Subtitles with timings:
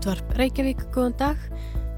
[0.00, 1.40] Útvarp Reykjavík, góðan dag.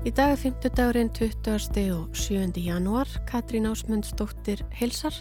[0.03, 1.85] Í dag er 50 dagurinn 20.
[1.95, 2.59] og 7.
[2.59, 3.07] janúar.
[3.31, 5.15] Katrín Ásmundsdóttir hilsar.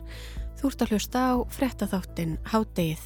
[0.57, 3.03] Þú ert að hlusta á frettatháttin Hádegið.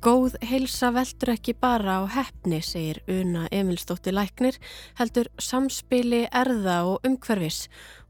[0.00, 4.56] Góð heilsa veldur ekki bara á hefni, segir Una Emilsdóttir Læknir,
[4.96, 7.66] heldur samspili erða og umhverfis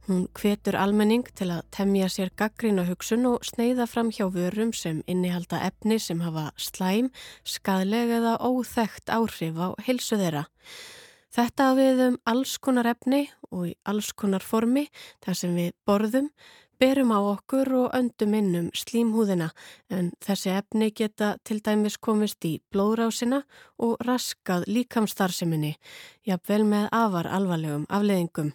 [0.08, 4.96] Hún hvetur almenning til að temja sér gaggrína hugsun og sneiða fram hjá vörum sem
[5.06, 7.12] innihalda efni sem hafa slæm,
[7.46, 10.48] skadlega eða óþægt áhrif á hilsu þeirra.
[11.30, 14.88] Þetta við um alls konar efni og í alls konar formi,
[15.22, 16.26] þar sem við borðum,
[16.82, 19.52] berum á okkur og öndum innum slímhúðina
[19.86, 23.44] en þessi efni geta til dæmis komist í blóðrásina
[23.78, 25.76] og raskað líkamstarseminni,
[26.26, 28.50] jafnvel með afar alvarlegum afleðingum.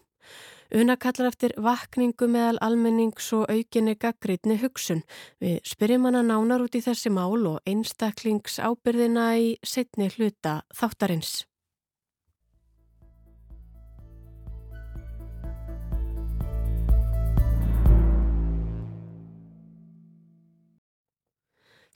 [0.75, 5.03] Una kallar eftir vakningu meðal almennings og aukinni gaggrítni hugsun.
[5.39, 11.45] Við spyrjum hana nánar út í þessi mál og einstaklingsás ábyrðina í setni hluta þáttarins.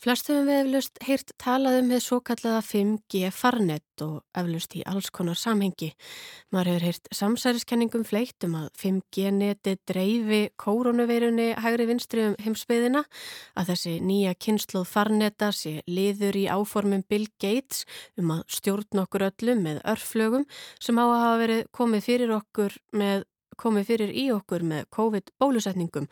[0.02, 4.80] Flest höfum við eflust heyrt talað um við svo kallaða 5G farnett og eflust í
[4.90, 5.92] alls konar samhengi.
[6.50, 13.04] Maður hefur heyrt samsæriskenningum fleitt um að 5G neti dreifi koronaveirunni hægri vinstri um heimsbyðina,
[13.54, 17.86] að þessi nýja kynsluð farnetta sé liður í áformum Bill Gates
[18.18, 20.50] um að stjórn okkur öllum með örflögum
[20.82, 23.30] sem á að hafa verið komið fyrir okkur með
[23.60, 26.08] komið fyrir í okkur með COVID-bólusetningum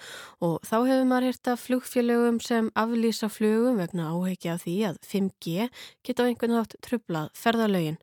[0.45, 5.69] og þá hefur maður hérta flugfélögum sem aflýsa flugum vegna áhegja því að 5G
[6.03, 7.99] geta á einhvern nátt trublað ferðalögin.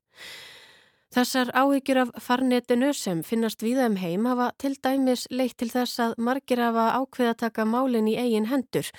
[1.16, 6.02] Þessar áhyggjur af farnetinu sem finnast viða um heim hafa til dæmis leitt til þess
[6.02, 8.90] að margir hafa ákveðataka málinn í eigin hendur,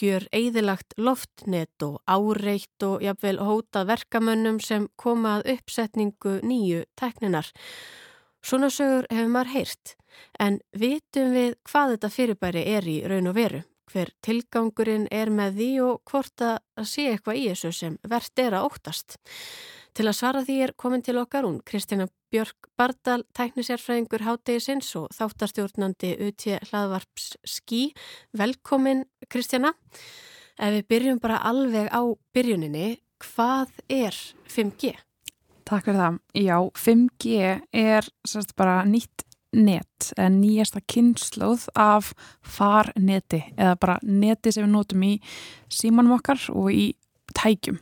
[0.00, 7.52] gjör eigðilagt loftnet og áreitt og jafnvel hótað verkamönnum sem komað uppsetningu nýju tekninar.
[8.46, 9.96] Svona sögur hefur maður heyrt,
[10.38, 15.56] en vitum við hvað þetta fyrirbæri er í raun og veru, hver tilgangurinn er með
[15.56, 19.16] því og hvort að sé eitthvað í þessu sem verðt er að óttast.
[19.96, 25.08] Til að svara því er komin til okkar hún Kristina Björk Bardal, tæknisérfræðingur Hátegisins og
[25.16, 27.88] þáttarstjórnandi UT hlaðvarps Skí.
[28.36, 29.72] Velkomin Kristina.
[30.54, 32.02] Ef við byrjum bara alveg á
[32.36, 34.94] byrjuninni, hvað er 5G?
[35.66, 36.18] Takk fyrir það.
[36.38, 37.38] Já, 5G
[37.74, 39.24] er sérst bara nýtt
[39.56, 42.12] net, nýjasta kynnslóð af
[42.44, 45.14] farneti eða bara neti sem við notum í
[45.72, 46.86] símanum okkar og í
[47.34, 47.80] tækjum.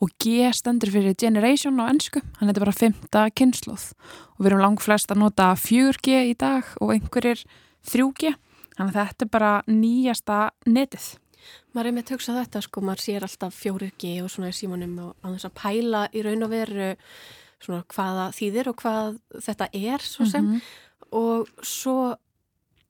[0.00, 4.62] Og G stendur fyrir generation á ennsku, hann er bara femta kynnslóð og við erum
[4.64, 7.42] langt flest að nota 4G í dag og einhverjir
[7.90, 8.32] 3G,
[8.78, 11.10] þannig að þetta er bara nýjasta netið.
[11.72, 14.96] Maður er með að hugsa þetta sko, maður sér alltaf 4G og svona í símanum
[15.04, 16.90] og að þess að pæla í raun og veru
[17.60, 20.60] svona hvaða þýðir og hvað þetta er svo sem mm -hmm.
[21.10, 22.16] og svo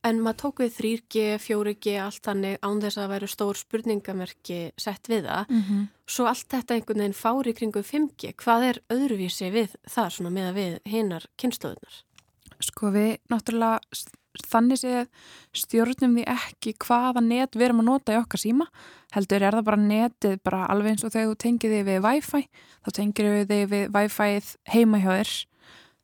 [0.06, 5.10] en maður tók við 3G, 4G, allt þannig án þess að veru stór spurningamerki sett
[5.10, 5.88] við það, mm -hmm.
[6.06, 10.48] svo allt þetta einhvern veginn fári kringum 5G, hvað er öðruvísi við það svona með
[10.48, 12.00] að við hinnar kynstöðunar?
[12.60, 13.80] Sko við náttúrulega
[14.38, 18.66] þannig séð stjórnum því ekki hvaða net við erum að nota í okkar síma
[19.14, 22.42] heldur er það bara netið bara alveg eins og þegar þú tengir þig við Wi-Fi
[22.80, 24.28] þá tengir þig við Wi-Fi
[24.70, 25.32] heima hjá þér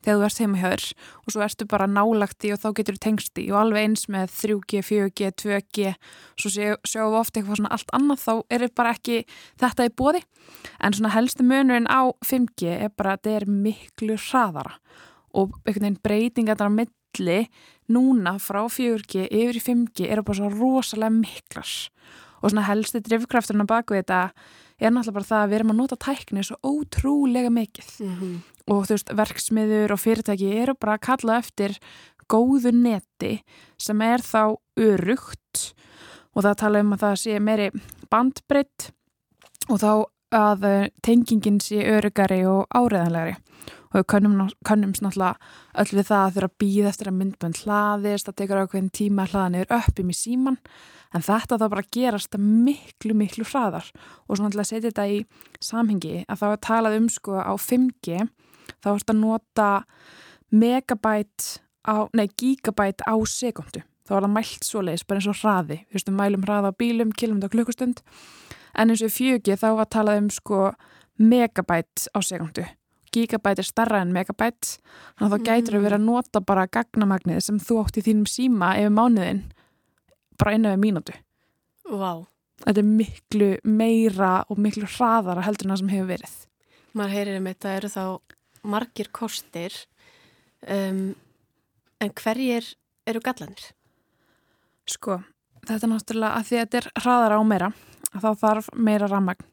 [0.07, 0.85] þegar þú ert heima hjá þér
[1.23, 4.05] og svo ertu bara nálagt í og þá getur þú tengst í og alveg eins
[4.11, 5.93] með 3G, 4G, 2G
[6.35, 9.19] svo sjáum við ofta eitthvað svona allt annað þá er þetta bara ekki
[9.63, 10.23] þetta í bóði
[10.83, 14.77] en svona helstu munurinn á 5G er bara að þetta er miklu hraðara
[15.37, 16.77] og einhvern veginn breytinga þetta á
[17.17, 17.47] milli
[17.87, 21.69] núna frá 4G yfir í 5G eru bara svo rosalega miklar.
[22.41, 24.31] Og svona helsti drivkrafturinn á baku þetta
[24.77, 27.89] er náttúrulega bara það að við erum að nota tækni svo ótrúlega mikið.
[27.99, 28.35] Mm -hmm.
[28.67, 31.77] og þú veist verksmiður og fyrirtæki eru bara að kalla eftir
[32.29, 33.43] góðu neti
[33.77, 35.73] sem er þá örugt
[36.35, 37.71] og það tala um að það sé meiri
[38.11, 38.91] bandbreytt
[39.69, 40.05] og þá
[40.35, 43.37] að tengingin sé örugari og áreðanlegari
[43.87, 45.37] og við kannum, kannumst náttúrulega
[45.79, 49.33] öll við það að að býða eftir að myndbönd hlaðist, það tekur ákveðin tíma að
[49.33, 50.57] hlaða niður uppum í síman
[51.15, 53.87] en þetta þá bara gerast miklu miklu hraðar.
[54.27, 55.21] Og svona að setja þetta í
[55.63, 58.27] samhengi að þá er talað um sko á 5G
[58.83, 59.69] þá erst að nota
[60.51, 61.47] megabæt
[61.87, 65.79] á, nei gigabæt á sekundu þá er það mælt svo leiðis bara eins og hraði.
[65.87, 68.03] Við veistum mælum hraða á bílum, kilumd á klukkustund
[68.77, 70.71] en eins og 4G þá var talað um sko
[71.17, 72.67] megabæt á sekundu
[73.17, 74.77] gigabæt er starra en megabæt
[75.17, 78.27] þannig að þá gætur að vera að nota bara gagnamagnið sem þú átt í þínum
[78.29, 79.43] síma yfir mánuðin
[80.37, 81.15] bara einu við mínútu.
[81.89, 82.25] Wow.
[82.65, 86.35] Þetta er miklu meira og miklu hraðara heldur en það sem hefur verið.
[86.97, 88.03] Maður heyrir um þetta eru þá
[88.67, 89.75] margir kostir
[90.67, 91.01] um,
[92.01, 92.73] en hverjir
[93.07, 93.71] eru gallanir?
[94.87, 95.21] Sko,
[95.65, 97.71] þetta er náttúrulega að því að þetta er hraðara á meira
[98.15, 99.47] þá þarf meira rammagn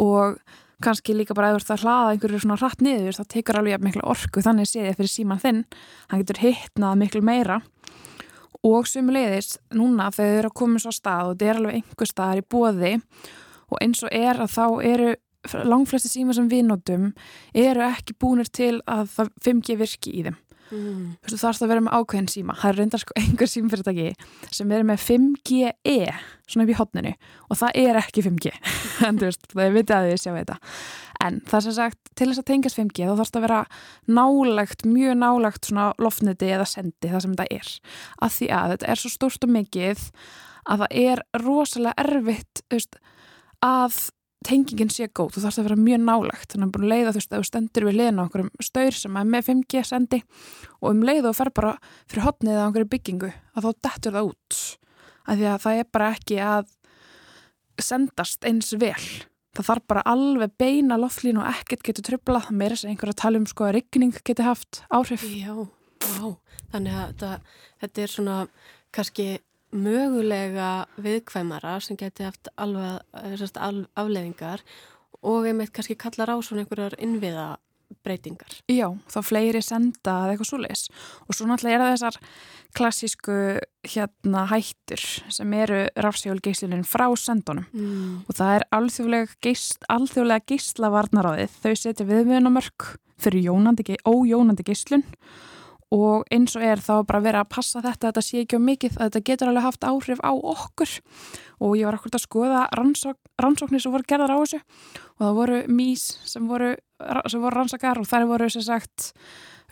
[0.00, 0.40] og
[0.80, 4.42] kannski líka bara eða það hlaða einhverju svona hratt niður þá tekur alveg miklu orku
[4.44, 5.64] þannig séðið fyrir síman þinn.
[6.08, 7.60] Hann getur hittnað miklu meira.
[8.64, 12.10] Og sumulegðis núna þegar þau eru að koma svo stað og þetta er alveg einhver
[12.10, 12.92] staðar í bóði
[13.70, 15.10] og eins og er að þá eru
[15.64, 17.10] langflesti síma sem við notum
[17.56, 20.36] eru ekki búinir til að það 5G virki í þeim
[20.70, 21.16] Mm.
[21.26, 22.56] Þú þarfst að vera með ákveðin síma.
[22.60, 24.08] Það er reyndar sko einhver símfyrirtæki
[24.54, 25.96] sem er með 5GE
[26.50, 27.14] svona upp í hotninu
[27.48, 28.52] og það er ekki 5G
[29.06, 30.58] en þú veist, það er vitið að þið sjá þetta.
[31.20, 33.60] En það sem sagt, til þess að tengast 5G þá þarfst að vera
[34.08, 37.74] nálagt mjög nálagt svona loftniti eða sendi það sem þetta er,
[38.24, 40.06] að því að þetta er svo stórt og mikið
[40.70, 42.98] að það er rosalega erfitt veist,
[43.64, 44.00] að
[44.46, 47.32] tengingin sé góð, þú þarfst að vera mjög nálagt þannig að bara leiða þú veist
[47.32, 50.20] að þú stendur við liðan á okkur staur sem er með 5G sendi
[50.80, 51.72] og um leið og fer bara
[52.08, 54.60] fyrir hotnið á okkur byggingu að þá dettur það út
[55.30, 56.72] af því að það er bara ekki að
[57.80, 59.04] sendast eins vel.
[59.56, 63.20] Það þarf bara alveg beina loftlín og ekkert getur tröflað, það meira sem einhver að
[63.22, 65.24] tala um sko að ryggning getur haft áhrif.
[65.26, 65.54] Já,
[66.06, 66.28] já,
[66.74, 67.30] þannig að þetta,
[67.82, 68.36] þetta er svona
[68.94, 69.26] kannski
[69.70, 70.70] mögulega
[71.00, 74.64] viðkvæmara sem geti haft alveg eh, afleðingar
[75.20, 77.58] og einmitt kannski kallar á svona einhverjar innviða
[78.06, 78.54] breytingar.
[78.70, 80.84] Já, þá fleiri senda eða eitthvað svo leis
[81.26, 82.18] og svo náttúrulega er það þessar
[82.78, 83.36] klassísku
[83.90, 88.16] hérna hættur sem eru rafsjálfgeyslinin frá sendunum mm.
[88.30, 95.04] og það er alþjóðlega geyslavarnaráðið þau setja viðmjöðunamörk fyrir jónandi, ójónandi geyslun
[95.90, 98.96] og eins og er þá bara verið að passa þetta þetta sé ekki á mikið,
[98.98, 100.92] þetta getur alveg haft áhrif á okkur.
[101.60, 104.60] Og ég var akkurat að skoða rannsók, rannsóknir sem voru gerðar á þessu.
[105.18, 106.70] Og það voru mís sem voru,
[107.26, 109.10] sem voru rannsakar og þær voru sem sagt,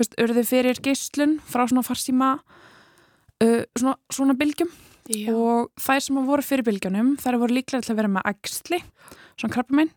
[0.01, 4.75] veist, örðu fyrir geyslun frá svona farsíma uh, svona, svona bylgjum.
[5.09, 5.33] Já.
[5.33, 8.83] og þær sem voru fyrir bylgjunum þær voru líklega til að vera með ægsli,
[9.41, 9.93] svona krabbuminn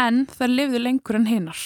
[0.00, 1.64] en þær lifðu lengur en hinnar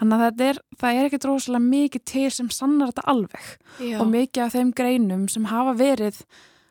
[0.00, 3.98] Þannig að er, það er ekkert rosalega mikið til sem sannar þetta alveg Já.
[4.00, 6.22] og mikið af þeim greinum sem hafa verið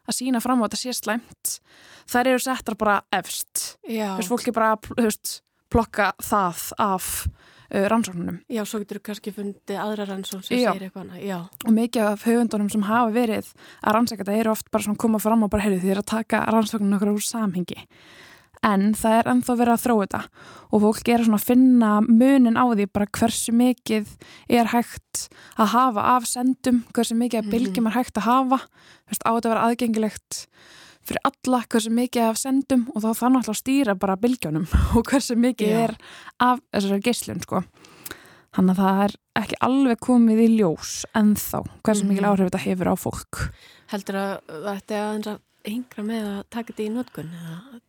[0.10, 1.54] að sína fram á þetta sé slæmt,
[2.10, 3.78] þær eru settar bara efst.
[3.86, 5.38] Þess fólki bara höfst,
[5.72, 8.42] plokka það af uh, rannsóknunum.
[8.52, 10.72] Já, svo getur þú kannski fundið aðra rannsókn sem Já.
[10.74, 11.14] segir eitthvað.
[11.22, 15.04] Já, og mikið af höfundunum sem hafa verið að rannsækja þetta eru oft bara svona
[15.06, 17.80] koma fram og bara heyrðu því að taka rannsóknunum okkur úr samhengi
[18.66, 20.22] en það er ennþá verið að þróa þetta
[20.72, 24.12] og fólk er að finna munin á því bara hversu mikið
[24.50, 25.26] er hægt
[25.58, 27.56] að hafa af sendum, hversu mikið af mhm.
[27.56, 28.62] bylgjum er hægt að hafa,
[29.10, 30.42] Vist, á þetta að vera aðgengilegt
[31.02, 35.38] fyrir alla hversu mikið af sendum og þá þannig að stýra bara bylgjónum og hversu
[35.40, 35.88] mikið yeah.
[35.90, 35.98] er
[36.38, 37.66] af þessari geyslun sko.
[38.52, 42.30] Þannig að það er ekki alveg komið í ljós en þá hversu mikið mhm.
[42.30, 43.46] áhrif þetta hefur á fólk.
[43.92, 44.34] Heldur að
[44.68, 47.34] þetta er að yngra með að taka þetta í nótkunn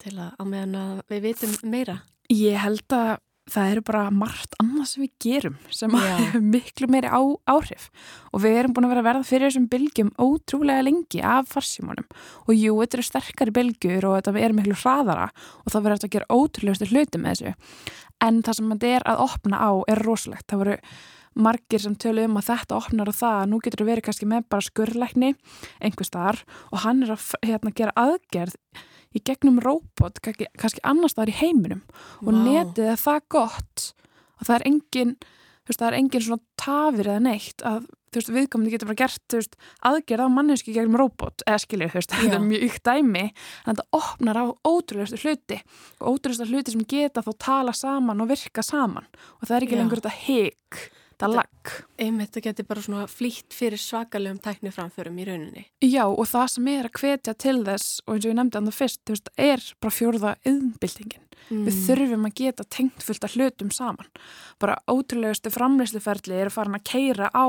[0.02, 2.00] til að á meðan að við vitum meira?
[2.32, 3.12] Ég held að
[3.50, 7.88] það eru bara margt annað sem við gerum sem hefur miklu meiri á, áhrif.
[8.30, 12.06] Og við erum búin að vera að verða fyrir þessum bylgjum ótrúlega lengi af farsímanum.
[12.46, 15.30] Og jú, þetta eru sterkari bylgjur og þetta er miklu hraðara
[15.64, 17.90] og það verður að gera ótrúlegustu hluti með þessu.
[18.22, 20.78] En það sem þetta er að opna á er rosalegt, það voru
[21.34, 24.66] margir sem tölu um að þetta opnar og það, nú getur verið kannski með bara
[24.66, 25.34] skurrleikni
[25.80, 28.58] einhver staðar og hann er að hérna, gera aðgerð
[29.12, 31.82] í gegnum róbot, kannski, kannski annar staðar í heiminum.
[32.24, 32.44] Og wow.
[32.46, 33.88] netið er það gott
[34.38, 35.16] og það er engin
[35.68, 39.54] veist, það er engin svona tafir eða neitt að veist, viðkomandi getur bara gert veist,
[39.88, 44.42] aðgerð á manneski gegnum róbot eða veist, þetta er mjög ykt dæmi en þetta opnar
[44.42, 45.60] á ótrúlegastu hluti.
[46.00, 49.08] Og ótrúlegastu hluti sem geta þá tala saman og virka saman.
[49.40, 49.82] Og það er ekki Já.
[49.82, 50.82] lengur þetta higg
[51.22, 51.72] þetta lag.
[52.02, 55.66] Einmitt, það getur bara svona flýtt fyrir svakalegum tækni framförum í rauninni.
[55.84, 58.78] Já, og það sem er að hvetja til þess, og eins og ég nefndi annað
[58.80, 61.28] fyrst, veist, er bara fjórða yðnbildingin.
[61.48, 61.62] Mm.
[61.66, 64.10] Við þurfum að geta tengt fullt af hlutum saman.
[64.62, 67.46] Bara ótrúlegustu framleysluferli er að fara að keira á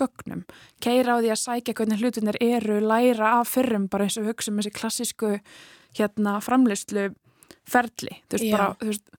[0.00, 0.44] gögnum,
[0.80, 4.52] keira á því að sækja hvernig hlutinir eru, læra af fyrrum bara eins og hugsa
[4.52, 5.32] um þessi klassísku
[5.98, 7.10] hérna, framleyslu
[7.68, 8.54] ferli, þú veist, Já.
[8.56, 9.10] bara, þú veist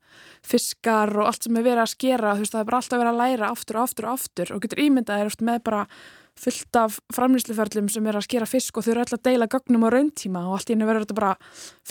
[0.45, 3.11] fiskar og allt sem er verið að skera þú veist það er bara alltaf verið
[3.11, 5.83] að læra aftur og aftur og aftur og getur ímyndað er með bara
[6.41, 9.85] fullt af framlýsluferlum sem er að skera fisk og þau eru alltaf að deila gögnum
[9.85, 11.33] á rauntíma og allt í hennu verður þetta bara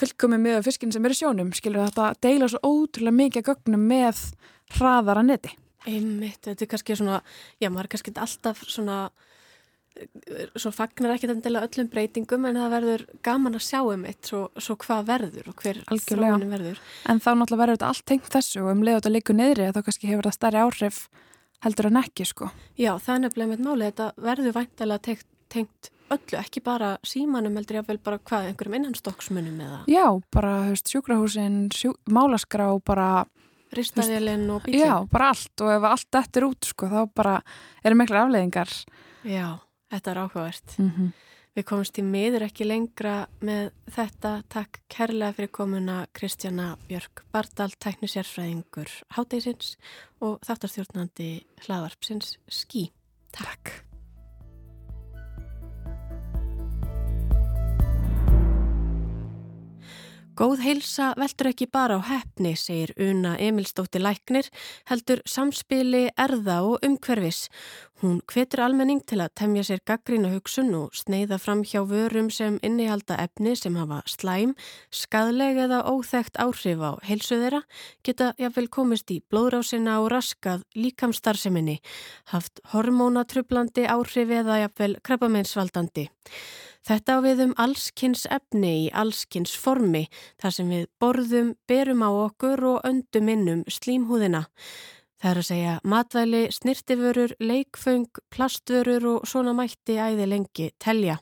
[0.00, 4.24] fullkomið með fiskin sem er í sjónum skilur þetta deila svo ótrúlega mikið gögnum með
[4.78, 5.54] hraðara neti
[5.88, 7.20] Einmitt, þetta er kannski svona
[7.60, 8.98] já maður er kannski alltaf svona
[10.56, 14.44] svo fagnar ekki endilega öllum breytingum en það verður gaman að sjá um eitt svo,
[14.56, 16.78] svo hvað verður og hver þróunin verður
[17.10, 19.80] En þá náttúrulega verður þetta allt tengt þessu og um leiðu þetta líku neðri þá
[19.88, 21.00] kannski hefur það stærri áhrif
[21.64, 22.50] heldur en ekki sko.
[22.80, 27.58] Já, það er nefnilega með máli, þetta verður væntalega tengt, tengt öllu, ekki bara símanum
[27.58, 29.82] heldur ég að vel bara hvað, einhverjum innanstokksmunum eða?
[29.90, 33.10] Já, bara, þú veist, sjúkrahúsin, sjú, málaskrá, bara
[33.76, 34.82] Ristaðilinn og bílinn?
[34.82, 37.34] Já, bara allt og ef allt þetta er út sko, þá bara
[37.86, 38.72] eru miklu afleðingar.
[39.22, 39.46] Já,
[39.90, 40.78] þetta er áhugavert.
[40.78, 41.12] Mm -hmm.
[41.58, 44.42] Við komumst í miður ekki lengra með þetta.
[44.48, 49.76] Takk kærlega fyrir komuna Kristjana Björk Bardal, teknisérfræðingur Háteisins
[50.20, 51.30] og þáttarstjórnandi
[51.66, 52.92] hlaðvarpsins Skí.
[53.34, 53.89] Takk.
[60.40, 64.46] Góð heilsa veldur ekki bara á hefni, segir Una Emilstóttir Læknir,
[64.88, 67.50] heldur samspili erða og umhverfis.
[68.00, 72.56] Hún hvetur almenning til að temja sér gaggrína hugsun og sneiða fram hjá vörum sem
[72.64, 74.56] innihalda efni sem hafa slæm,
[74.88, 77.60] skadleg eða óþægt áhrif á heilsu þeirra,
[78.00, 81.82] geta jáfnvel komist í blóðrásina og raskað líkamstarseminni,
[82.32, 86.08] haft hormónatrublandi áhrif eða jáfnvel krabbameinsvaldandi.
[86.86, 90.06] Þetta á við um allskynns efni í allskynns formi
[90.40, 94.46] þar sem við borðum, berum á okkur og öndum innum slímhúðina.
[95.20, 101.18] Það er að segja matvæli, snirtiförur, leikföng, plastvörur og svona mætti æði lengi telja.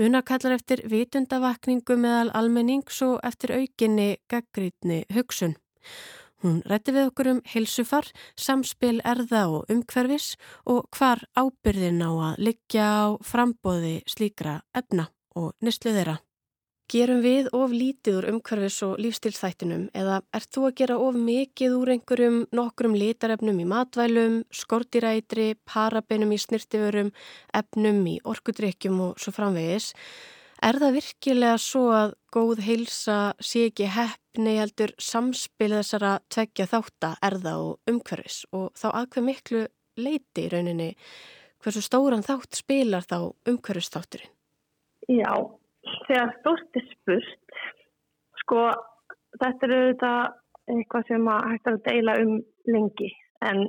[0.00, 5.58] Una kallar eftir vitundavakningu meðal almennings og eftir aukinni gaggrítni hugsun.
[6.40, 10.32] Hún rætti við okkur um heilsufar, samspil erða og umhverfis
[10.64, 16.16] og hvar ábyrðin á að liggja á frambóði slíkra efna og nýstlu þeirra.
[16.90, 21.76] Gerum við of lítið úr umhverfis og lífstilþættinum eða ert þú að gera of mikið
[21.76, 27.12] úr einhverjum nokkrum litarefnum í matvælum, skortirætri, parabenum í snirtiförum,
[27.54, 29.92] efnum í orkudrykkjum og svo framvegis?
[30.60, 37.16] Er það virkilega svo að góð heilsa sé ekki hefni heldur samspil þessara tveggja þáttar
[37.24, 39.62] erða og umhverfis og þá aðkveð miklu
[40.00, 40.90] leiti í rauninni
[41.64, 44.32] hversu stóran þátt spilar þá umhverfisþátturinn?
[45.08, 45.32] Já,
[46.06, 47.58] þegar stórt er spurt,
[48.44, 48.68] sko
[49.40, 50.20] þetta er auðvitað
[50.70, 52.34] eitthvað sem að hægt að deila um
[52.68, 53.10] lengi
[53.48, 53.64] en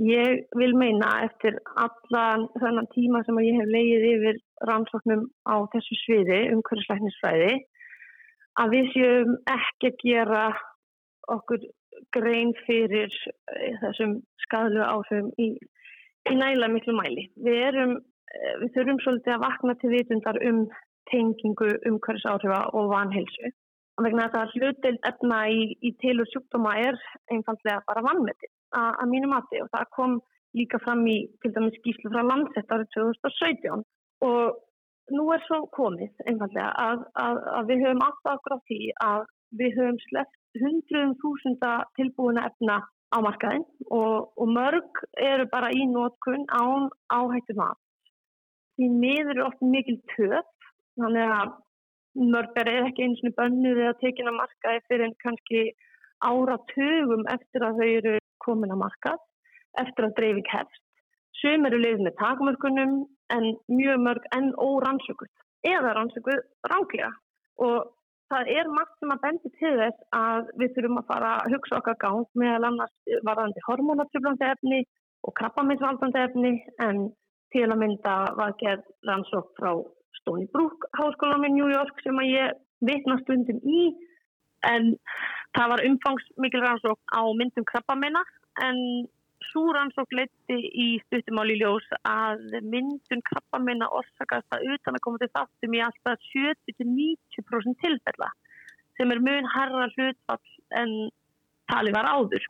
[0.00, 5.98] Ég vil meina eftir allan þennan tíma sem ég hef leiðið yfir rannsóknum á þessu
[6.00, 7.58] sviði, umhverfisleiknisfræði,
[8.62, 10.44] að við séum ekki að gera
[11.28, 11.66] okkur
[12.16, 15.50] grein fyrir eh, þessum skadlu áhrifum í,
[16.30, 17.28] í næla miklu mæli.
[17.36, 17.94] Við, erum,
[18.32, 20.64] eh, við þurfum svolítið að vakna til vitundar um
[21.12, 23.52] tengingu umhverfisáhrifa og vanhelsu.
[24.00, 26.96] Vegna að það hlutild efna í, í tilur sjúkdóma er
[27.28, 30.18] einfallega bara vannmetið að mínu mati og það kom
[30.58, 33.84] líka fram í til dæmis skýslu frá landsett árið 2017
[34.28, 39.22] og nú er svo komið einfallega að, að, að við höfum alltaf á því að
[39.60, 42.80] við höfum sleppt hundruðum þúsunda tilbúina efna
[43.12, 47.80] á markaðin og, og mörg eru bara í nótkunn án áhættu mat.
[48.76, 50.48] Því miður eru oft mikil töf,
[51.00, 51.52] þannig að
[52.32, 55.64] mörg er ekki eins og bönnuð eða tekina markaði fyrir kannski
[56.28, 59.20] áratugum eftir að þau eru komin að markað
[59.80, 60.82] eftir að dreifing hefst.
[61.40, 62.94] Sum eru leið með takmörkunum
[63.34, 65.30] en mjög mörg enn órannsökuð
[65.66, 67.10] eða rannsökuð ránglega
[67.62, 67.92] og
[68.32, 71.78] það er margt sem að bendi til þess að við þurfum að fara að hugsa
[71.78, 74.80] okkar gang meðal annars varðandi hormonatröflandi efni
[75.26, 76.52] og krabbaminsvaldandi efni
[76.86, 77.04] en
[77.52, 79.72] til að mynda var gerð rannsók frá
[80.20, 83.82] Stony Brook háskólanum í New York sem að ég vitna stundum í
[84.68, 84.94] en
[85.56, 88.22] það var umfangsmikil rannsók á myndum krabbamina
[88.66, 88.78] en
[89.50, 95.30] svo rannsók leti í stuttumáli ljós að myndun krabbamina orsakast að utan að koma til
[95.34, 98.30] þáttum í alltaf 70-90% tilfella
[98.96, 100.90] sem er mun herra hlutfall en
[101.72, 102.44] tali var áður.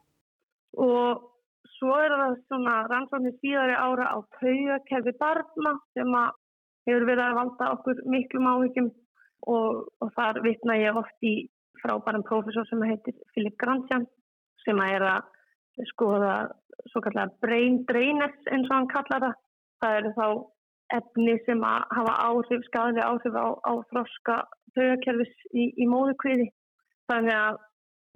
[0.83, 1.29] Og
[1.77, 6.17] svo er það svona rannsóknir síðari ára á taugakerfi barna sem
[6.89, 8.91] hefur verið að valda okkur miklu máhyggjum
[9.51, 11.35] og, og þar vitna ég oft í
[11.83, 14.07] frábærum profesor sem heitir Philip Grandjan
[14.65, 16.35] sem er að skoða
[16.91, 19.39] svo kallar brain drainers eins og hann kallar það.
[19.83, 20.27] Það eru þá
[20.97, 24.37] efni sem að hafa áhrif, skadli áhrif á, á þróska
[24.77, 26.49] tögakerfis í, í móðukviði.
[27.11, 27.61] Þannig að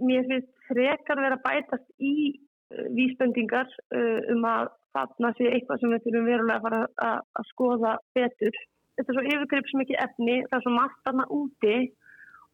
[0.06, 5.92] mér finnst frekar vera bætast í uh, vísbendingar uh, um að þarna sé eitthvað sem
[5.92, 8.60] við þurfum verulega að fara að, að skoða betur.
[8.96, 11.76] Þetta er svo yfirgripsmikið efni, það er svo margt þarna úti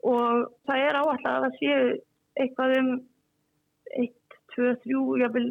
[0.03, 1.83] og það er áallega að það séu
[2.43, 2.91] eitthvað um
[4.03, 4.09] 1,
[4.57, 5.47] 2, 3, jáfnvel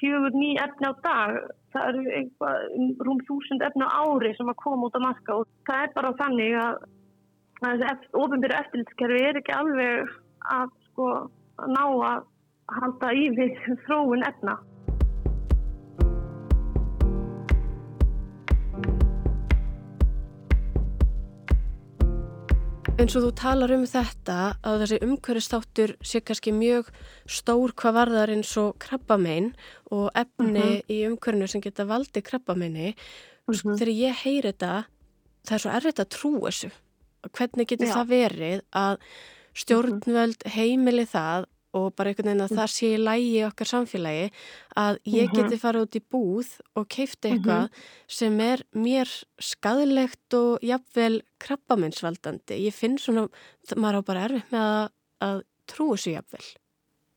[0.00, 1.38] fjögur ný efni á dag.
[1.74, 5.38] Það eru eitthvað um rúm þúsund efni á ári sem að koma út á maska
[5.40, 6.84] og það er bara þannig að,
[7.64, 10.14] þessi ofinbyrju eftirlitskerfi er ekki alveg
[10.54, 11.08] að sko
[11.70, 12.28] ná að
[12.74, 14.58] halda í við þróun efna
[23.04, 24.34] eins og þú talar um þetta
[24.64, 26.86] að þessi umhverfistáttur sé kannski mjög
[27.28, 29.50] stór hvað varðar eins og krabbamein
[29.92, 30.80] og efni mm -hmm.
[30.88, 33.76] í umhverfinu sem geta valdi krabbameini mm -hmm.
[33.76, 34.84] þegar ég heyri þetta
[35.44, 36.70] það er svo erfitt að trú þessu
[37.32, 37.94] hvernig getur Já.
[37.94, 38.96] það verið að
[39.54, 42.58] stjórnvöld heimili það og bara einhvern veginn að mm.
[42.60, 44.26] það sé í lægi okkar samfélagi
[44.84, 45.36] að ég mhm.
[45.38, 47.88] geti farið út í búð og keifti eitthvað mm -hmm.
[48.18, 52.60] sem er mér skadilegt og jafnvel krabbaminsvaldandi.
[52.68, 53.28] Ég finn svona,
[53.76, 54.88] maður á bara erfið með að,
[55.28, 56.46] að trú þessu jafnvel.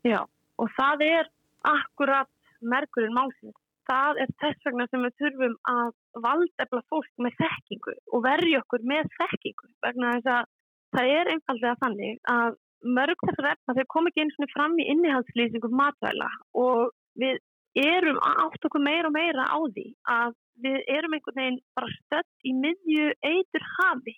[0.07, 0.19] Já,
[0.57, 1.31] og það er
[1.67, 2.29] akkurat
[2.61, 3.57] merkurinn málsins.
[3.87, 5.89] Það er þess vegna sem við þurfum að
[6.25, 10.49] valdefla fólk með þekkingu og verja okkur með þekkingu vegna þess að
[10.95, 14.87] það er einfallega þannig að mörg þessar efna þeir kom ekki eins og fram í
[14.93, 16.29] innihaldslýsingum matvæla
[16.61, 17.39] og við
[17.77, 22.49] erum átt okkur meira og meira á því að við erum einhvern veginn bara stött
[22.49, 24.15] í miðju eitur hafi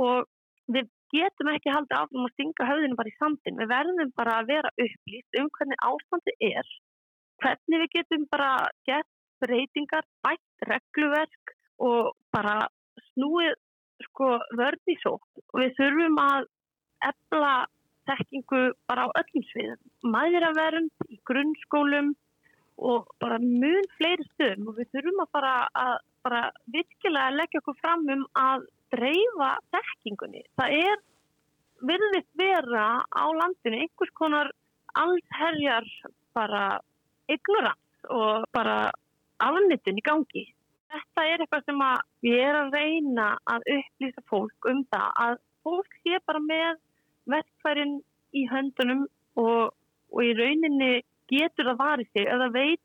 [0.00, 0.28] og
[0.72, 4.52] við getum ekki haldið áfram að stinga höfðinu bara í sandin, við verðum bara að
[4.52, 6.70] vera upplýst um hvernig ástandi er
[7.42, 8.52] hvernig við getum bara
[8.88, 9.08] gett
[9.42, 12.68] breytingar, bætt regluverk og bara
[13.10, 13.56] snúið
[14.06, 14.28] sko
[14.58, 16.48] vörði svo og við þurfum að
[17.08, 17.52] efla
[18.08, 19.80] þekkingu bara á öllum sviðum,
[20.14, 22.12] maðuravernd í grunnskólum
[22.82, 25.94] og bara mun fleiri stöðum og við þurfum að bara, að
[26.26, 26.42] bara
[26.74, 30.42] virkilega leggja okkur fram um að dreifa þekkingunni.
[30.58, 31.02] Það er
[31.82, 34.50] virðist vera á landinu einhvers konar
[34.98, 35.86] allherjar
[36.36, 36.80] bara
[37.30, 38.90] ignorant og bara
[39.42, 40.46] afnittin í gangi.
[40.92, 41.84] Þetta er eitthvað sem
[42.24, 46.80] við erum að reyna að upplýsa fólk um það að fólk sé bara með
[47.30, 48.00] verkfærin
[48.36, 49.06] í höndunum
[49.40, 49.72] og,
[50.12, 50.92] og í rauninni
[51.32, 52.82] getur það varið sig eða veit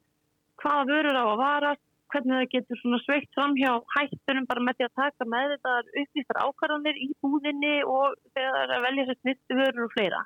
[0.61, 4.79] hvaða vörur á að varast, hvernig það getur svona sveitt fram hjá hættunum bara með
[4.79, 9.19] því að taka með þetta upplýstar ákvarðanir í búðinni og þegar það að velja sér
[9.21, 10.23] snittu vörur og fleira.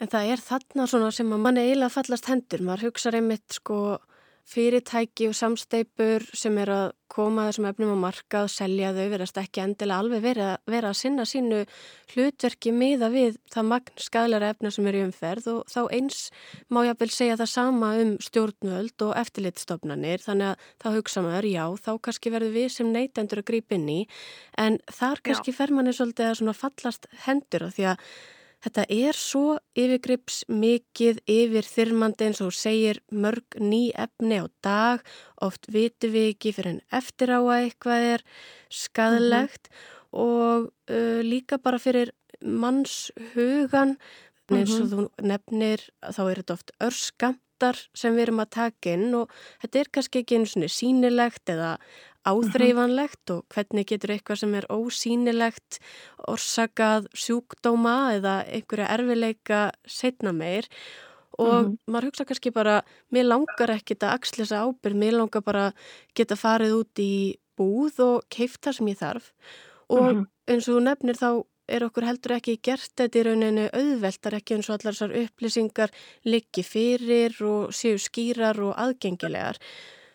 [0.00, 3.78] En það er þarna svona sem að manni eiginlega fallast hendur, maður hugsa einmitt sko
[4.50, 9.62] fyrirtæki og samsteipur sem er að koma þessum efnum á markað, selja þau, verðast ekki
[9.64, 11.60] endilega alveg vera, vera að sinna sínu
[12.12, 16.20] hlutverki miða við það magn skadlæra efna sem eru í umferð og þá eins
[16.70, 21.24] má ég að vel segja það sama um stjórnvöld og eftirlitstofnanir þannig að þá hugsa
[21.26, 24.00] maður, já, þá kannski verður við sem neytendur að grípa inn í
[24.58, 25.58] en þar kannski já.
[25.62, 28.12] fer manni svolítið að fallast hendur að því að
[28.60, 35.04] Þetta er svo yfirgrips mikið yfir þyrmandi eins og segir mörg ný efni á dag,
[35.40, 38.24] oft vitum við ekki fyrir en eftir á að eitthvað er
[38.68, 40.18] skadlegt mm -hmm.
[40.26, 43.96] og uh, líka bara fyrir mannshugan,
[44.50, 44.92] eins og mm -hmm.
[44.92, 49.30] þú nefnir þá er þetta oft örskamtar sem við erum að taka inn og
[49.62, 51.78] þetta er kannski ekki einu svona sínilegt eða
[52.28, 55.78] áþreifanlegt og hvernig getur eitthvað sem er ósýnilegt
[56.28, 60.68] orsakað sjúkdóma eða einhverja erfileika setna meir?
[61.40, 62.80] Og mm maður hugsa kannski bara
[63.14, 65.70] mér langar ekkit að axla þessa ábyrg mér langar bara
[66.14, 67.12] geta farið út í
[67.58, 69.32] búð og keifta sem ég þarf.
[69.88, 71.28] Og mm eins og þú nefnir þá
[71.70, 75.92] er okkur heldur ekki gert þetta í rauninu auðveltar ekki eins og allar þessar upplýsingar
[76.26, 79.60] liggi fyrir og séu skýrar og aðgengilegar.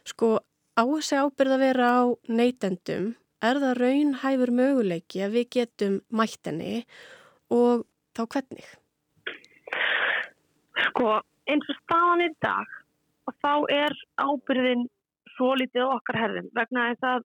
[0.04, 0.36] Sko
[0.76, 3.12] á þessi ábyrð að vera á neytendum
[3.46, 6.74] er það raunhæfur möguleiki að við getum mættinni
[7.54, 7.86] og
[8.16, 8.68] þá hvernig?
[10.90, 11.20] Sko
[11.52, 12.76] eins og staðan í dag
[13.30, 14.86] og þá er ábyrðin
[15.36, 17.26] svo litið okkar herðin vegna þess að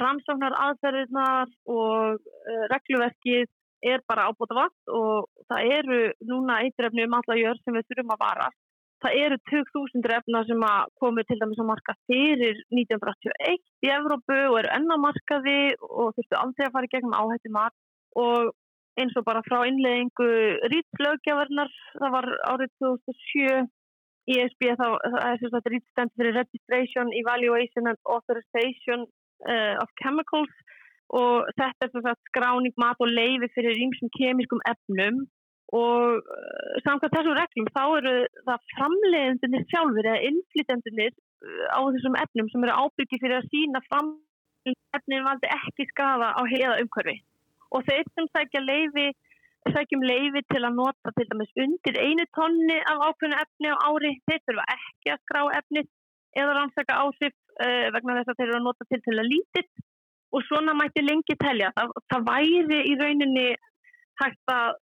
[0.00, 3.48] rannsóknar aðferðirnar og uh, regluverkið
[3.90, 8.14] er bara ábúta vakt og það eru núna eitrefni um alla jörg sem við þurfum
[8.14, 8.50] að vara
[9.00, 10.64] Það eru 2000 efna sem
[11.00, 16.66] komu til dæmis á marka fyrir 1981 í Evrópu og eru ennamarkaði og þurftu aldrei
[16.66, 17.76] að fara í gegnum áhætti mat
[18.20, 18.52] og
[19.00, 20.28] eins og bara frá innleggingu
[20.72, 23.68] rýtslögjafarnar, það var árið 2007
[24.30, 29.06] í ESB, það er þess að rýtstend fyrir Registration, Evaluation and Authorization
[29.48, 30.52] uh, of Chemicals.
[31.16, 35.24] Og þetta er þess að skráning mat og leiði fyrir rýmsum kemískum efnum
[35.76, 38.14] og uh, samkvæmt þessum reglum þá eru
[38.48, 43.82] það framleiðendunir sjálfur eða innflytendunir uh, á þessum efnum sem eru ábyrgið fyrir að sína
[43.86, 44.10] fram
[44.96, 47.20] efnin valdi ekki skafa á heiða umhverfi.
[47.70, 49.06] Og þeir sem sækja leiði
[49.68, 54.12] sækjum leiði til að nota til dæmis undir einu tonni af ákveðinu efni á ári,
[54.26, 55.84] þeir þurfa ekki að skrá efni
[56.40, 59.70] eða rannsaka ásif uh, vegna þess að þeir eru að nota til til að lítið.
[60.30, 61.72] Og svona mætti lengi telja.
[61.74, 63.48] Það, það væri í rauninni
[64.20, 64.76] hægt að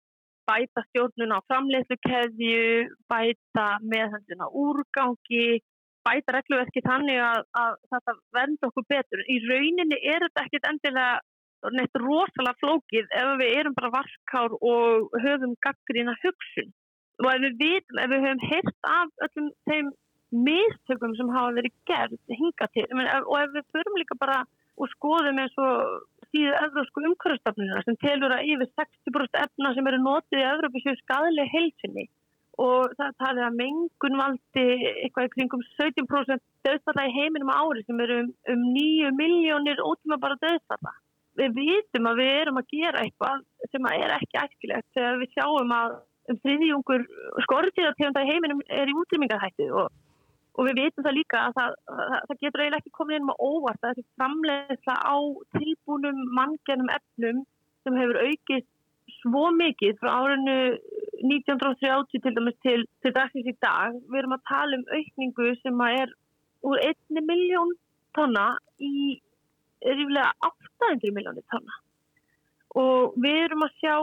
[0.49, 5.61] bæta stjórnuna á framleiðslukeðju, bæta meðhendina úrgangi,
[6.09, 9.25] bæta regluverki þannig að, að þetta venda okkur betur.
[9.29, 11.19] Í rauninni er þetta ekkit endilega
[11.75, 16.71] neitt rosalega flókið ef við erum bara varkár og höfum gaggrina hugsun
[17.19, 19.91] og ef við vitum, ef við höfum heilt af öllum þeim
[20.47, 24.43] mistökum sem hafa verið gerð hinga til og ef við förum líka bara
[24.79, 30.01] og skoðum eins og síðu öðrosku umhverfstafnuna sem telur að yfir 60% efna sem eru
[30.03, 32.07] notið í Öðrupi séu skadlega heilsinni
[32.59, 34.65] og það talið að mengun valdi
[35.05, 40.19] eitthvað í kringum 17% döðfalla í heiminum ári sem eru um, um 9 miljónir ótíma
[40.19, 40.95] bara döðfalla.
[41.39, 45.75] Við vitum að við erum að gera eitthvað sem er ekki æskilegt þegar við sjáum
[45.77, 45.97] að
[46.29, 47.07] um þriðjungur
[47.47, 49.93] skortíðartegunda í heiminum er í útrýmingarhættu og
[50.59, 53.43] Og við veitum það líka að það, það, það getur eiginlega ekki komið inn með
[53.47, 55.17] óvart að þessi framleiðsla á
[55.55, 57.45] tilbúnum manngennum efnum
[57.87, 58.71] sem hefur aukist
[59.21, 60.57] svo mikið frá árinu
[61.23, 63.95] 1930 til dæmis til, til dagsins í dag.
[64.11, 66.13] Við erum að tala um aukningu sem er
[66.67, 67.73] úr 1 miljón
[68.19, 68.49] tonna
[68.83, 69.19] í
[69.87, 71.79] ríflega 800 miljónir tonna.
[72.75, 73.95] Og við erum að sjá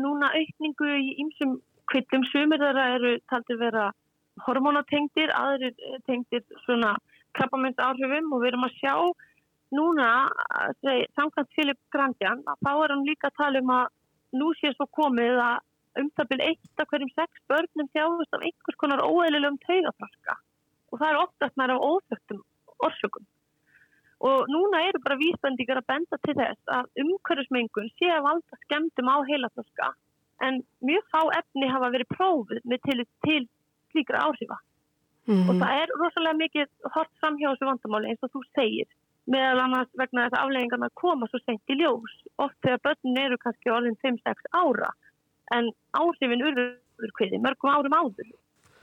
[0.00, 1.58] núna aukningu í ýmsum
[1.92, 3.90] kvillum sumir þar eru taldir vera
[4.46, 6.96] hormonatengdir, aðrir eh, tengdir svona
[7.38, 8.94] krabbamönds áhrifum og við erum að sjá
[9.74, 10.08] núna,
[11.18, 13.86] samkvæmt Filip Grandjan, þá er hann líka að tala um að
[14.38, 19.02] nú sé svo komið að umtabil eitt af hverjum sex börnum þjáðust af einhvers konar
[19.02, 20.36] óeðlilegum taugafraska
[20.90, 22.42] og það er oftast mæra á óþögtum
[22.86, 23.26] orsökum.
[24.24, 29.10] Og núna eru bara vísbendingar að benda til þess að umhverfismengun sé að valda skemmtum
[29.10, 29.90] á heilafraska
[30.46, 33.42] en mjög fá efni hafa verið prófið með til, til
[33.94, 34.58] slíkra áhrifa.
[35.24, 35.48] Mm -hmm.
[35.48, 38.88] Og það er rosalega mikið hort fram hjá þessu vandamáli eins og þú segir
[39.32, 42.14] meðal annars vegna þess að afleggingarna koma svo sent í ljós.
[42.44, 44.90] Oft þegar börnin eru kannski orðin 5-6 ára
[45.56, 48.28] en áhrifin urður hverði mörgum árum áður.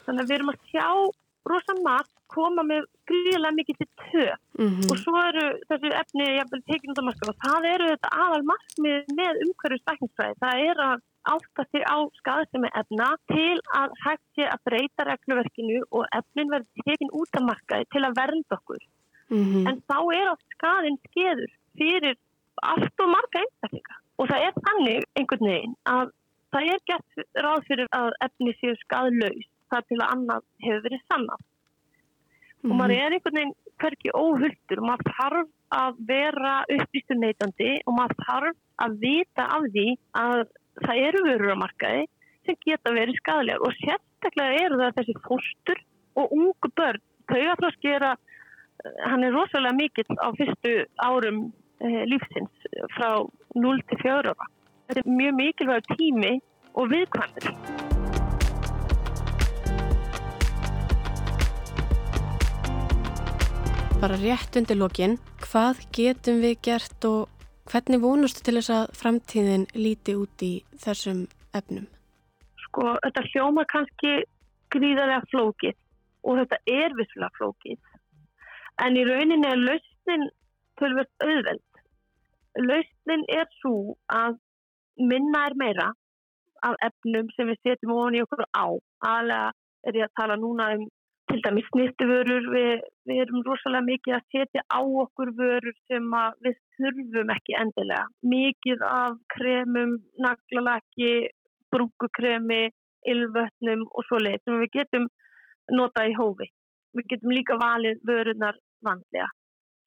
[0.06, 0.88] Þannig að við erum að sjá
[1.52, 4.90] rosalega margt koma með gríðilega mikið til töf mm -hmm.
[4.92, 6.28] og svo eru þessi efni
[6.70, 10.40] tekinn út af marka og það eru þetta aðal markmið með umhverju stækningsfræði.
[10.44, 15.84] Það er að átta sig á skadasemi efna til að hægt sé að breyta regluverkinu
[15.92, 18.84] og efnin verður tekinn út af markaði til að vernda okkur.
[19.30, 19.70] Mm -hmm.
[19.70, 22.18] En þá er oft skadin skeður fyrir
[22.62, 23.96] allt og marga einstaklinga.
[24.20, 26.12] Og það er þannig einhvern veginn að
[26.52, 27.12] það er gett
[27.46, 31.42] ráð fyrir að efni séu skadlaus þar til að annað hefur verið sannan.
[31.42, 31.48] Mm
[32.62, 32.72] -hmm.
[32.72, 37.94] Og maður er einhvern veginn hverki óhulltur og maður þarf að vera upplýstur neytandi og
[37.98, 40.44] maður þarf að vita af því að
[40.80, 42.04] það eru vörur á markaði
[42.48, 45.82] sem geta verið skadalegar og sérstaklega eru það þessi fórstur
[46.20, 47.02] og ungu börn.
[47.32, 48.18] Er að,
[49.08, 51.46] hann er rosalega mikill á fyrstu árum
[51.80, 52.66] eh, lífsins
[52.98, 53.22] frá
[53.56, 54.50] 0 til 4 ára.
[54.90, 56.34] Þetta er mjög mikilvæg tími
[56.76, 57.48] og viðkvæmur.
[64.02, 67.41] Bara rétt undir lokin, hvað getum við gert og
[67.72, 70.52] Hvernig vonustu til þess að framtíðin líti út í
[70.84, 71.22] þessum
[71.56, 71.86] efnum?
[72.66, 74.12] Sko, þetta hljóma kannski
[74.76, 75.78] gríðarlega flókið
[76.28, 77.80] og þetta er visslega flókið.
[78.84, 80.28] En í rauninni er lausnin
[80.82, 81.82] tölvöld auðveld.
[82.60, 84.36] Lausnin er svo að
[85.00, 85.88] minna er meira
[86.68, 88.68] af efnum sem við setjum ofan í okkur á.
[89.00, 89.52] Aðlega
[89.88, 90.90] er ég að tala núna um
[91.32, 96.08] til dæmis snýttuvörur, við, við erum rosalega mikið að setja á okkur vörur sem
[96.44, 98.06] við þurfum ekki endilega.
[98.34, 101.14] Mikið af kremum, naglalaki,
[101.72, 102.64] brúkukremi,
[103.14, 105.08] ylvötnum og svo leið sem við getum
[105.72, 106.50] notað í hófi.
[106.98, 109.30] Við getum líka valið vörunar vanlega.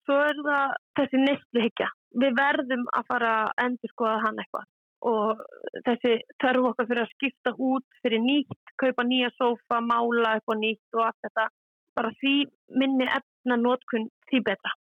[0.05, 1.91] Svo er það þessi nýstluhyggja.
[2.23, 4.71] Við verðum að fara að endur skoða hann eitthvað
[5.05, 5.43] og
[5.87, 10.97] þessi þarf okkar fyrir að skipta út fyrir nýtt, kaupa nýja sófa, mála á nýtt
[10.97, 11.49] og allt þetta.
[11.95, 12.37] Bara því
[12.81, 14.73] minni efna nótkunn því betra.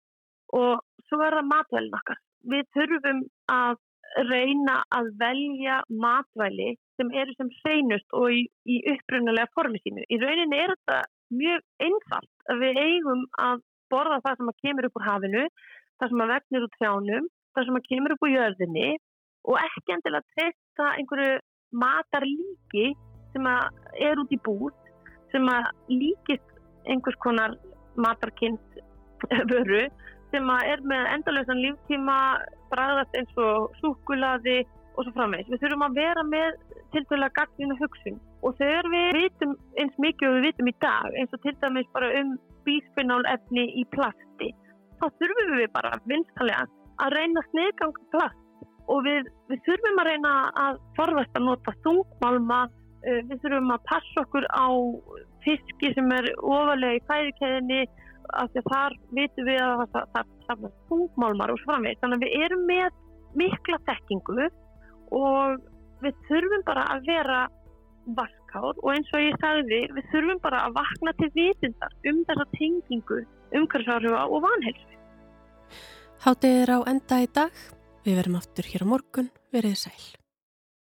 [0.56, 2.22] Og svo er það matvælin okkar.
[2.50, 3.20] Við þurfum
[3.52, 3.76] að
[4.30, 10.04] reyna að velja matvæli sem eru sem seinust og í, í upprunalega formi sínu.
[10.08, 11.00] Í rauninni er þetta
[11.34, 12.30] mjög einfalt.
[12.50, 15.46] Að við eigum að borða það sem að kemur upp úr hafinu,
[16.00, 18.88] það sem að vegnir úr trjánum, það sem að kemur upp úr jörðinni
[19.44, 21.38] og ekki endilega treysta einhverju
[21.84, 22.86] matarlíki
[23.34, 24.72] sem er út í búð
[25.32, 26.50] sem að líkist
[26.90, 27.56] einhvers konar
[27.98, 28.78] matarkynnt
[29.50, 29.84] vöru
[30.30, 32.18] sem að er með endalösan líftíma
[32.72, 34.62] bræðast eins og súkulaði
[34.94, 35.50] og svo framvegs.
[35.50, 36.58] Við þurfum að vera með
[36.94, 41.18] til dæla gagninu hugsun og þegar við vitum eins mikið og við vitum í dag
[41.18, 42.34] eins og til dæmis bara um
[42.66, 44.50] bísfinálefni í plasti
[45.00, 46.66] þá þurfum við bara vinstalega
[47.02, 48.43] að reyna sniðganga plast
[48.92, 52.60] og við, við þurfum að reyna að forvast að nota þungmálma,
[53.04, 54.66] eh, við þurfum að passa okkur á
[55.44, 57.82] fiski sem er ofalega í fæðikeðinni
[58.40, 62.00] af því að þar vitum við að það, það, það er þungmálmar og svo framveg
[62.00, 63.02] þannig að við erum með
[63.34, 64.48] mikla þekkingu
[65.14, 65.60] og
[66.04, 67.42] við þurfum bara að vera
[68.16, 68.74] varkár.
[68.82, 73.22] Og eins og ég sagði við þurfum bara að vakna til vitindar um þessa tengingu,
[73.60, 75.00] umhverfsárufa og vanhelsu.
[76.24, 77.64] Hátið er á enda í dag.
[78.04, 80.23] Við verum aftur hér á morgun, verið sæl.